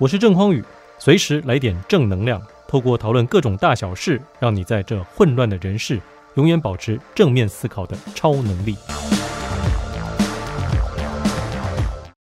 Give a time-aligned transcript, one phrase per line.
[0.00, 0.64] 我是郑匡宇，
[0.98, 6.00] 随时来点正能量，透过讨论各种大小事，让你在这混乱的人世，
[6.36, 8.78] 永远保持正面思考的超能力。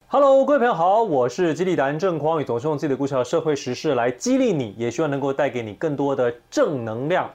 [0.08, 7.30] Hello，各位朋友好，我是激励达人郑匡宇，总是用自己的故事和社会时事来激励你，也希望能够带给你更多的正能量。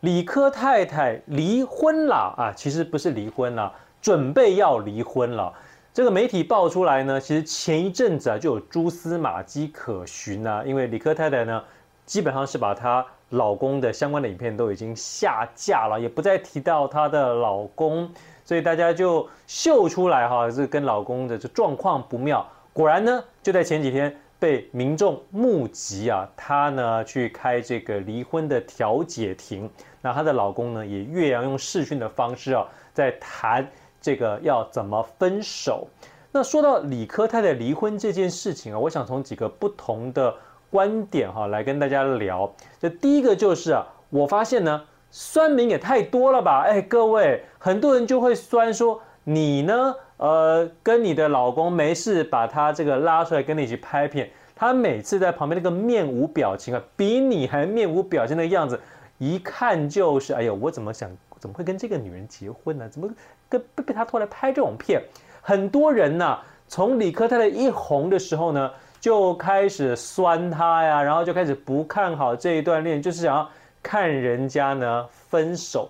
[0.00, 5.50] 理科太太离婚了啊，其实不是离婚了，准备要离婚了。
[5.98, 11.60] 这个媒体爆出来呢，其实前一阵子啊就有蛛丝马迹可循啊，因为李科太太呢，
[12.06, 18.08] 基本上是把她老公的相关的影片都已经下架了，也不再提到她的老公，
[18.44, 22.46] 所以大家就秀出来哈，这跟老公的这状况不妙。
[22.72, 29.68] 果然呢，就在前几天被民众目击啊，她呢去开这个离婚的调解庭，
[30.00, 33.68] 那她的老公呢也岳阳用视讯的方式啊在谈。
[34.00, 35.86] 这个要怎么分手？
[36.30, 40.34] 那说到李科太太离婚这件事情啊，我想从几个不同的
[40.70, 42.52] 观点哈来跟大家聊。
[42.78, 46.64] 这第一个就是啊，我发现呢，酸民也太多了吧？
[46.68, 58.78] 哎，各位，很多人就会酸说你呢，呃，跟你的老公没事，把他这个拉出来跟你一起拍片，他每次在旁边那个面无表情啊，比你还面无表情的样子，
[59.16, 61.10] 一看就是，哎呦，我怎么想？
[61.38, 62.88] 怎么会跟这个女人结婚呢？
[62.88, 63.08] 怎么
[63.48, 65.02] 跟被被他拖来拍这种片？
[65.40, 73.48] 很多人呐，从理科太太一红的时候呢，就开始酸她呀，然后就开始不看好这一段恋，就是想要
[73.82, 75.88] 看人家呢分手。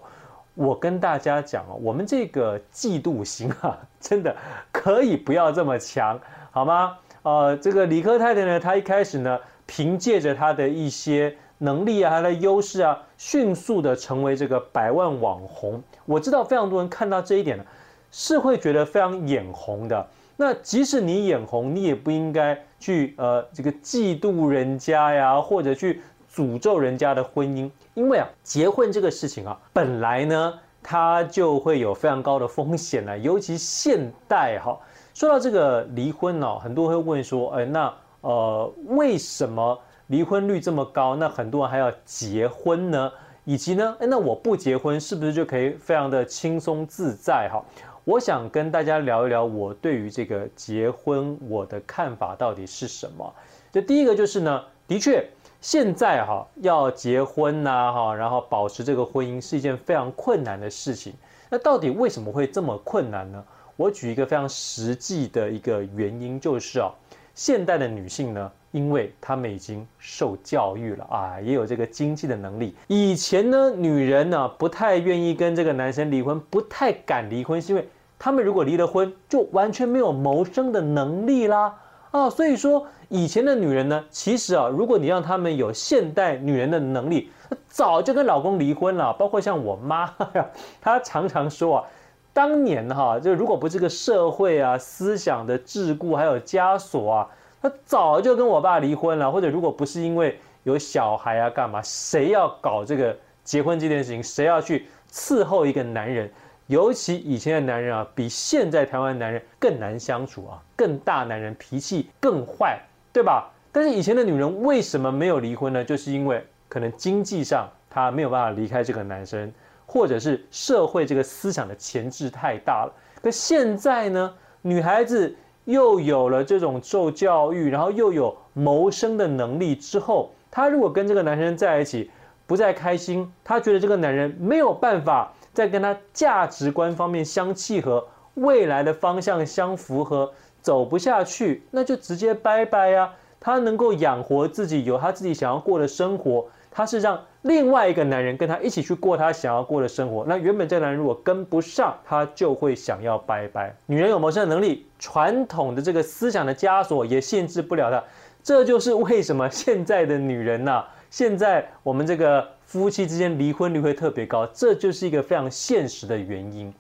[0.55, 4.37] 我跟大家讲哦，我们这个嫉妒心啊，真的
[4.71, 6.99] 可以不要这么强，好吗？
[7.23, 11.37] 呃，这个理科太太呢，她一开始呢，凭借着她的一些。
[11.59, 15.83] 能力啊，他的优势啊，迅速的成为这个百万网红。
[16.06, 17.65] 我知道非常多人看到这一点呢，
[18.11, 20.06] 是会觉得非常眼红的。
[20.37, 26.00] 那即使你眼红，你也不应该去呃这个嫉妒人家呀，或者去
[26.33, 34.78] 诅咒人家的婚姻，因为啊，结婚这个事情啊，本来呢，它就会有非常高的风险呢，尤其现代哈。
[35.12, 39.77] 说到这个离婚呢，很多人会问说，哎，那呃为什么？
[40.09, 43.13] 离婚率这么高，那很多人还要结婚呢？
[43.45, 47.49] 以及呢，诶，那我不结婚是不是就可以非常的轻松自在？
[47.51, 47.65] 哈，
[48.05, 53.35] 我想跟大家聊一聊我对于这个结婚我的看法到底是什么。
[53.73, 55.27] 这第一个就是呢，的确
[55.61, 61.15] 现在哈要结婚呐哈，然后保持这个婚姻是一件非常困难的事情。
[61.51, 63.43] 那到底为什么会这么困难呢？
[63.77, 66.91] 我举一个非常实际的一个原因，就是啊，
[67.38, 68.50] 现代的女性呢。
[68.71, 72.76] 因为他们已经受教育了啊，也有这个经济的能力。
[72.87, 77.88] 以前呢，女人呢不太愿意跟这个男生离婚，不太敢离婚，是因为
[78.19, 81.75] 他们如果离了婚，就完全没有谋生的能力啦
[82.10, 82.28] 啊。
[82.28, 87.31] 所以说，以前的女人呢，其实啊，如果你让他们有现代女人的能力，
[87.69, 89.15] 早就跟老公离婚了。
[89.15, 90.47] 包括像我妈呀，
[90.82, 91.84] 她常常说啊，
[92.33, 97.28] 当年哈，就如果不是个社会啊思想的桎梏，还有枷锁啊。
[97.61, 101.83] 他早就跟我爸离婚了，或者如果不是因为有小孩啊，干嘛？
[101.83, 104.22] 谁要搞这个结婚这件事情？
[104.22, 106.31] 谁要去伺候一个男人？
[106.69, 112.78] 尤其以前的男人啊，比现在台湾男人更难相处啊，更大男人，脾气更坏，
[113.12, 113.50] 对吧？
[113.72, 115.84] 但是以前的女人为什么没有离婚呢？
[115.84, 119.53] 就是因为可能经济上她没有办法离开这个男生，
[119.88, 122.93] 或者是社会这个思想的钳制太大了。
[123.21, 124.32] 可现在呢，
[124.62, 125.34] 女孩子。
[125.69, 132.10] 又有了这种受教育，然后又有谋生的能力之后，她如果跟这个男生在一起
[132.47, 138.03] 不再开心，她觉得这个男人没有办法再跟她价值观方面相契合，
[138.37, 140.32] 未来的方向相符合，
[140.62, 143.12] 走不下去，那就直接拜拜呀。
[143.38, 146.47] 她能够养活自己，有她自己想要过的生活。
[146.71, 150.22] 她是让另外一个男人跟他一起去过他想要过的生活。
[150.28, 153.75] 那原本这个男人如果跟不上，他就会想要拜拜。
[153.86, 158.04] 女人有谋生能力，传统的这个思想的枷锁也限制不了她。
[158.42, 166.71] 这就是为什么现在的女人呐，现在我们这个夫妻之间离婚率会特别高，这就是一个非常现实的原因。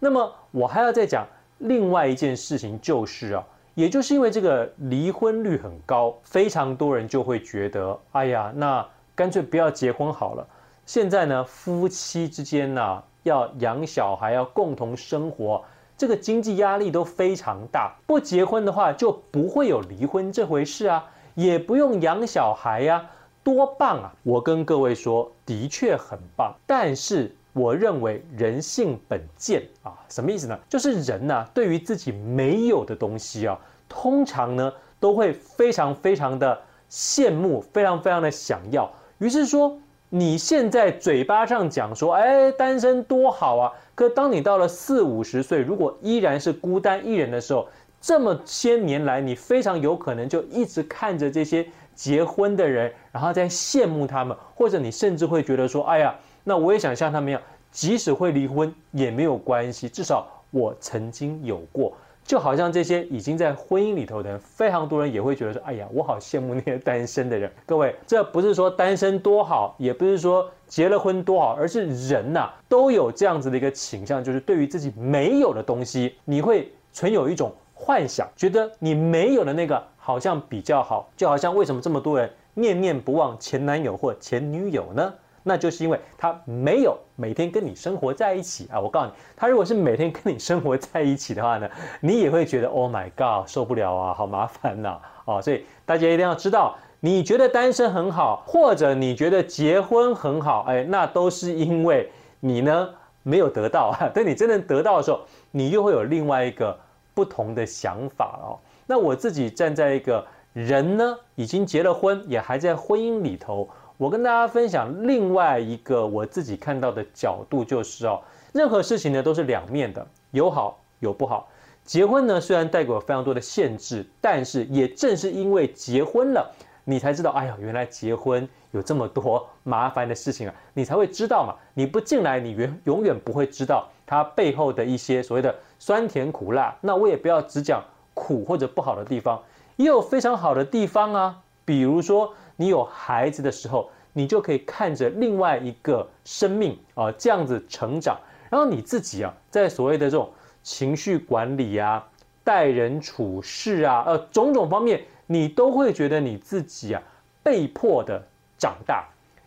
[0.00, 1.26] 那么我还要再讲
[1.58, 3.44] 另外一件事情，就是啊，
[3.74, 8.86] 也就是因为这个离婚率很高，非常多人就会觉得，哎呀，那。
[9.14, 10.46] 干脆不要结婚好了。
[10.86, 15.64] 现在呢，夫妻之间呢，要养小孩，要共同生活，
[15.96, 17.94] 这个经济压力都非常大。
[18.06, 23.04] 不结婚的话，就不会有离婚这回事啊，也不用养小孩呀，
[23.42, 24.12] 多棒啊！
[24.22, 26.54] 我跟各位说，的确很棒。
[26.66, 30.58] 但是我认为人性本贱啊，什么意思呢？
[30.68, 33.58] 就是人呐，对于自己没有的东西啊，
[33.88, 34.72] 通常呢。
[35.00, 36.58] 都会非常非常的
[36.90, 38.90] 羡慕，非常非常的想要。
[39.24, 39.78] 于是说，
[40.10, 43.72] 你现在嘴巴上讲说，哎，单身多好啊！
[43.94, 47.66] 可当你到了四五十岁，如果依然是孤单一人的时候，
[48.02, 61.96] 这么些年来，你非常有可能就一直看着这些结婚的人，然后在羡慕他们，或者你甚至会觉得说，哎呀，那我也想像他们一样，即使会离婚也没有关系，至少我曾经有过。
[62.24, 81.10] 就好像这些已经在婚姻里头的人，非常多人也会觉得说：“哎呀，我好羡慕那些单身的人。”各位，这不是说单身多好，也不是说结了婚多好，而是人呐、都有这样子的一个倾向，就是对于自己没有的东西，你会存有一种幻想，觉得你没有的那个好像比较好。
[81.16, 85.12] 就好像为什么这么多人念念不忘前男友或前女友呢？
[85.46, 88.80] 那就是因为他没有每天跟你生活在一起啊！
[88.80, 91.68] 我告诉你，他如果是每天跟你生活在一起的话呢，
[92.00, 94.98] 你也会觉得 Oh my God，受不了啊，好麻烦呐！
[95.26, 102.10] 啊，所以大家一定要知道，你觉得单身很好，或者你觉得结婚很好，哎，那都是因为
[102.40, 102.88] 你呢
[103.22, 104.08] 没有得到啊。
[104.16, 105.20] 等你真正得到的时候，
[105.50, 106.74] 你又会有另外一个
[107.12, 108.56] 不同的想法哦。
[108.86, 113.68] 那我自己站在一个人呢，已经结了婚，也还在婚姻里头。
[113.96, 118.20] 我跟大家分享另外一个我自己看到的角度，就是哦，
[118.52, 121.48] 任何事情呢都是两面的，有好有不好。
[121.84, 126.52] 结婚呢虽然带给我非常多的限制，但是也正是因为结婚了，
[126.82, 131.54] 你才知道，哎呀，原来结婚有这么多麻烦的事情啊，你才会知道嘛。
[131.74, 136.76] 你不进来，你永永远不会知道它背后的一些所谓的酸甜苦辣。
[136.80, 137.80] 那我也不要只讲
[138.12, 139.40] 苦或者不好的地方，
[139.76, 142.34] 也有非常好的地方啊，比如说。
[142.56, 148.16] 你有孩子的时候，你就可以看着另外一个生命啊这样子成长，
[148.48, 150.30] 然后你自己啊，在所谓的这种
[150.62, 152.06] 情绪管理啊、
[152.44, 157.02] 待人处事啊、呃种种方面，你都会觉得你自己啊
[157.42, 158.24] 被迫的
[158.56, 159.04] 长大。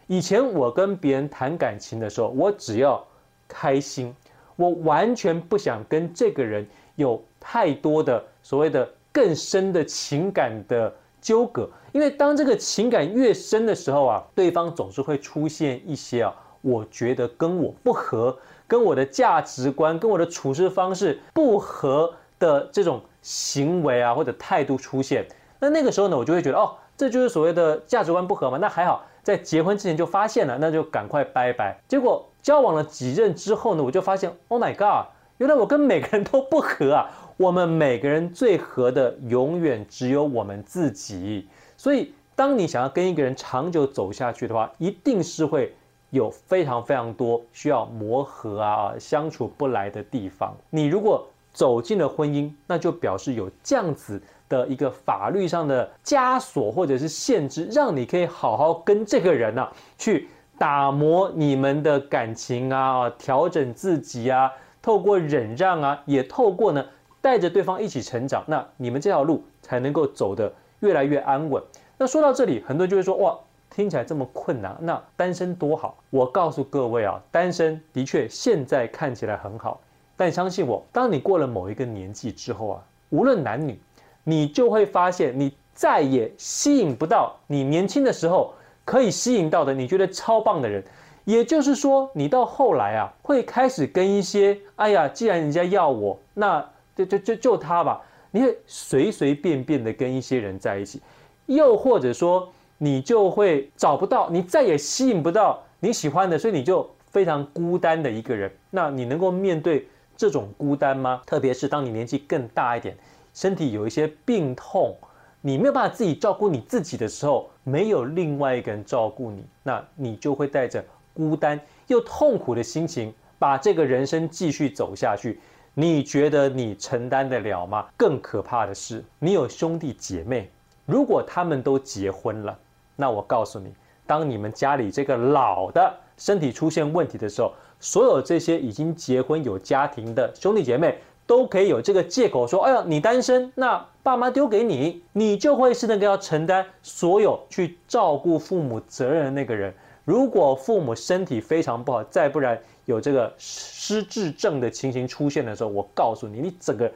[0.08, 3.02] 以前我跟别人谈感情的时候，我只要
[3.48, 4.14] 开心，
[4.58, 10.94] 我完全不想跟这个人有太多的所谓的更深的情感的。
[11.22, 18.38] 纠葛，因为当这个情感越深的时候啊，对方总是会出现一些啊，我觉得跟我不合，
[18.68, 25.28] 跟我的价值观、跟我的处事方式不合的这种行为啊，或者态度出现。
[25.60, 28.58] 那那个时候呢，我就会觉得，哦，这就是所谓的价值观不合嘛。
[28.58, 31.80] 那还好，在结婚之前就发现了，那就赶快拜拜。
[31.88, 37.10] 结果交往了几任之后呢，我就发现，Oh my God，原来我跟每个人都不合啊。
[37.38, 41.48] 我们每个人最合的永远只有我们自己，
[41.78, 45.72] 所以当你想要跟一个人长久走下去的话，一定是会
[46.10, 50.56] 有非常非常多需要磨合啊、相处不来的地方。
[50.72, 54.20] 你如果走进了婚姻，那就表示有这样子
[54.50, 64.52] 的一个法律上的枷锁或者是限制，让你可以好好跟这个人啊去打磨你们的感情啊，调整自己啊，
[64.82, 66.84] 透过忍让啊，也透过呢。
[67.22, 71.62] 带着对方一起成长，那你们这条路才能够走得越来越安稳。
[71.98, 73.38] 那说到这里，很多人就会说：哇，
[73.70, 75.98] 听起来这么困难，那单身多好？
[76.12, 79.82] 我告诉各位啊，单身的确现在看起来很好，
[80.16, 83.80] 但相信我，当你过了某一个年纪之后啊，无论男女，
[84.24, 88.54] 你就会发现你再也吸引不到你年轻的时候
[88.86, 90.84] 可以吸引到的，你觉得超棒的人。
[91.26, 96.64] 也就是说，你到后来啊，会开始跟一些，哎呀，既然人家要我，那。
[96.98, 98.02] 就就就就他吧，
[98.32, 101.00] 你会随随便便的跟一些人在一起，
[101.46, 108.52] 又或者说你就会找不到，你再也吸引不到你喜欢的，所以你就非常孤单的一个人。
[108.72, 111.22] 那你能够面对这种孤单吗？
[111.26, 112.98] 特别是当你年纪更大一点，
[113.34, 114.96] 身体有一些病痛，
[115.42, 125.40] 你没有办法自己照顾你自己的时候，没有另外一个人照顾你，那你就会带着孤单又痛苦的心情，把这个人生继续走下去。
[125.80, 127.86] 你觉得你承担得了吗？
[127.96, 130.50] 更可怕的是，你有兄弟姐妹，
[130.88, 132.58] 如果他们都结婚了，
[132.96, 133.72] 那我告诉你，
[134.08, 149.72] 当你们家里这个老的身体出现问题的时候，所有这些已经结婚有家庭的兄弟姐妹都可以有这个借口说：“哎呀，你单身，那爸妈丢给你，你就会是那个要承担所有去照顾父母责任的那个人。
[150.08, 156.90] 如果父母身体非常不好，再不然。”有这个失智症的情形出现的时候，我告诉你，你整个，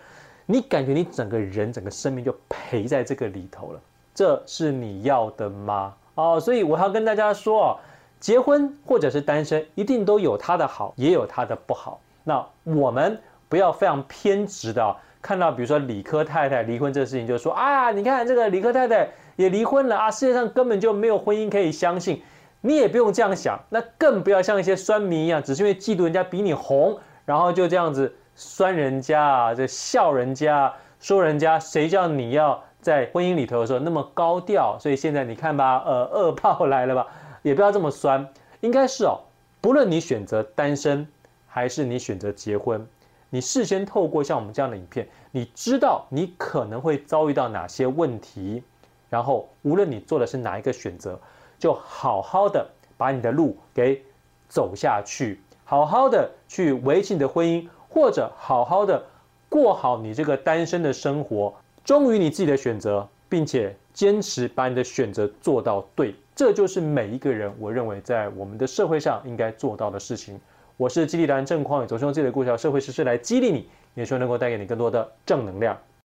[0.46, 3.82] 你感觉你整个人、整个生命就赔在这个里头了。
[4.15, 5.94] 这是你要的吗？
[6.15, 7.77] 哦，所以我要跟大家说，
[8.22, 12.00] 结婚或者是单身，一定都有它的好，也有它的不好。
[12.24, 22.22] 那我们不要非常偏执的看到比如说理科太太离婚这个事情，就说啊，你看这个理科太太也离婚了啊，世界上根本就没有婚姻可以相信。
[22.62, 34.77] 你也不用这样想，那更不要像一些酸民一样，只是因为嫉妒人家比你红，然后就这样子酸人家啊，这笑人家，说人家，谁叫你要在婚姻里头的时候那么高调？
[34.80, 37.08] 所以现在你看吧，呃，恶报来了吧？
[37.41, 38.27] 也不要这么酸，
[38.60, 39.20] 应该是哦，
[39.60, 41.08] 不论你选择单身
[41.48, 42.88] 还是你选择结婚，
[43.32, 48.62] 你事先透过像我们这样的影片，你知道你可能会遭遇到哪些问题，
[49.10, 51.20] 然后无论你做的是哪一个选择。
[51.62, 54.01] 就好好的把你的路给
[54.50, 59.01] 走下去，好好的去维系你的婚姻，或者好好的
[59.48, 61.53] 过好你这个单身的生活，
[61.86, 70.41] 忠于你自己的选择，并且坚持把你的选择做到对，这就是每一个人我认为在我们的社会上应该做到的事情。
[70.77, 75.77] 我是激励达人郑匡宇，总是用自己的故事、社会实事来激励你，也希望能够带给你更多的正能量。